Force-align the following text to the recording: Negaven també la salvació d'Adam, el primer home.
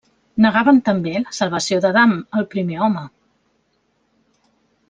Negaven 0.45 0.79
també 0.87 1.11
la 1.25 1.33
salvació 1.41 1.77
d'Adam, 1.83 2.15
el 2.41 2.49
primer 2.57 2.83
home. 2.87 3.07